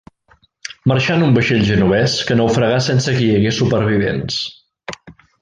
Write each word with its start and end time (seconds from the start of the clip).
Marxà 0.91 1.17
en 1.19 1.25
un 1.25 1.35
vaixell 1.39 1.61
genovès, 1.67 2.15
que 2.31 2.39
naufragà 2.39 2.81
sense 2.87 3.15
que 3.19 3.23
hi 3.27 3.29
hagués 3.35 3.61
supervivents. 3.63 4.41